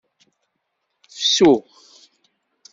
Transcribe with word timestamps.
Fsu. 1.17 1.51